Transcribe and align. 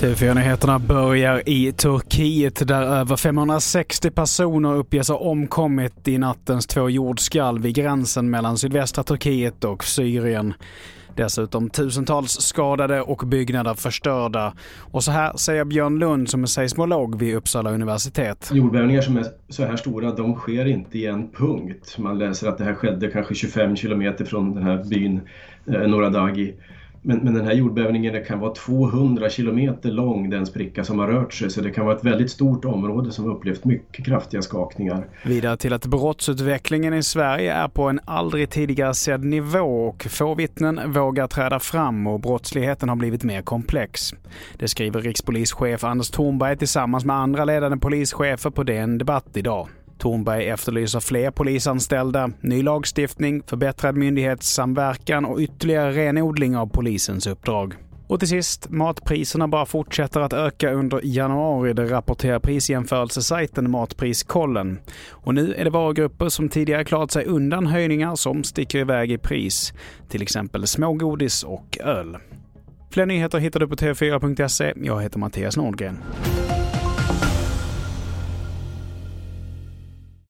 TV4-nyheterna 0.00 0.78
börjar 0.78 1.48
i 1.48 1.72
Turkiet 1.72 2.68
där 2.68 2.82
över 2.82 3.16
560 3.16 4.10
personer 4.10 4.74
uppges 4.74 5.08
ha 5.08 5.16
omkommit 5.16 6.08
i 6.08 6.18
nattens 6.18 6.66
två 6.66 6.90
jordskalv 6.90 7.62
vid 7.62 7.74
gränsen 7.74 8.30
mellan 8.30 8.58
sydvästra 8.58 9.04
Turkiet 9.04 9.64
och 9.64 9.84
Syrien. 9.84 10.54
Dessutom 11.16 11.70
tusentals 11.70 12.40
skadade 12.40 13.02
och 13.02 13.22
byggnader 13.26 13.74
förstörda. 13.74 14.54
Och 14.80 15.04
så 15.04 15.10
här 15.10 15.36
säger 15.36 15.64
Björn 15.64 15.98
Lund 15.98 16.30
som 16.30 16.42
är 16.42 16.46
seismolog 16.46 17.18
vid 17.18 17.36
Uppsala 17.36 17.70
universitet. 17.70 18.50
Jordbävningar 18.52 19.02
som 19.02 19.16
är 19.16 19.24
så 19.48 19.64
här 19.64 19.76
stora, 19.76 20.12
de 20.12 20.34
sker 20.34 20.66
inte 20.66 20.98
i 20.98 21.06
en 21.06 21.30
punkt. 21.30 21.96
Man 21.98 22.18
läser 22.18 22.48
att 22.48 22.58
det 22.58 22.64
här 22.64 22.74
skedde 22.74 23.10
kanske 23.10 23.34
25 23.34 23.76
kilometer 23.76 24.24
från 24.24 24.54
den 24.54 24.62
här 24.62 24.84
byn 24.84 25.20
eh, 25.66 25.88
Noradagi. 25.88 26.54
Men, 27.06 27.18
men 27.18 27.34
den 27.34 27.44
här 27.44 27.52
jordbävningen 27.52 28.24
kan 28.24 28.40
vara 28.40 28.54
200 28.54 29.30
kilometer 29.30 29.90
lång, 29.90 30.30
den 30.30 30.46
spricka 30.46 30.84
som 30.84 30.98
har 30.98 31.08
rört 31.08 31.34
sig. 31.34 31.50
Så 31.50 31.60
det 31.60 31.70
kan 31.70 31.86
vara 31.86 31.96
ett 31.96 32.04
väldigt 32.04 32.30
stort 32.30 32.64
område 32.64 33.12
som 33.12 33.30
upplevt 33.30 33.64
mycket 33.64 34.06
kraftiga 34.06 34.42
skakningar. 34.42 35.06
Vidare 35.24 35.56
till 35.56 35.72
att 35.72 35.86
brottsutvecklingen 35.86 36.94
i 36.94 37.02
Sverige 37.02 37.52
är 37.52 37.68
på 37.68 37.82
en 37.82 38.00
aldrig 38.04 38.50
tidigare 38.50 38.94
sedd 38.94 39.24
nivå 39.24 39.86
och 39.86 40.04
få 40.04 40.34
vittnen 40.34 40.92
vågar 40.92 41.26
träda 41.26 41.60
fram 41.60 42.06
och 42.06 42.20
brottsligheten 42.20 42.88
har 42.88 42.96
blivit 42.96 43.24
mer 43.24 43.42
komplex. 43.42 44.14
Det 44.58 44.68
skriver 44.68 45.00
rikspolischef 45.00 45.84
Anders 45.84 46.10
Thornberg 46.10 46.56
tillsammans 46.56 47.04
med 47.04 47.16
andra 47.16 47.44
ledande 47.44 47.76
polischefer 47.76 48.50
på 48.50 48.62
DN 48.62 48.98
Debatt 48.98 49.36
idag. 49.36 49.68
Thornberg 50.04 50.48
efterlyser 50.48 51.00
fler 51.00 51.30
polisanställda, 51.30 52.30
ny 52.40 52.62
lagstiftning, 52.62 53.42
förbättrad 53.46 53.96
myndighetssamverkan 53.96 55.24
och 55.24 55.38
ytterligare 55.38 55.92
renodling 55.92 56.56
av 56.56 56.66
polisens 56.66 57.26
uppdrag. 57.26 57.74
Och 58.06 58.18
till 58.18 58.28
sist, 58.28 58.70
matpriserna 58.70 59.48
bara 59.48 59.66
fortsätter 59.66 60.20
att 60.20 60.32
öka 60.32 60.72
under 60.72 61.00
januari, 61.04 61.72
det 61.72 61.84
rapporterar 61.84 62.38
prisjämförelsesajten 62.38 63.70
Matpriskollen. 63.70 64.78
Och 65.10 65.34
nu 65.34 65.54
är 65.54 65.64
det 65.64 65.70
varugrupper 65.70 66.28
som 66.28 66.48
tidigare 66.48 66.84
klarat 66.84 67.10
sig 67.10 67.24
undan 67.24 67.66
höjningar 67.66 68.14
som 68.14 68.44
sticker 68.44 68.78
iväg 68.78 69.12
i 69.12 69.18
pris. 69.18 69.72
Till 70.08 70.22
exempel 70.22 70.66
smågodis 70.66 71.42
och 71.42 71.78
öl. 71.80 72.16
Fler 72.90 73.06
nyheter 73.06 73.38
hittar 73.38 73.60
du 73.60 73.68
på 73.68 73.74
tv4.se. 73.74 74.72
Jag 74.76 75.02
heter 75.02 75.18
Mattias 75.18 75.56
Nordgren. 75.56 75.98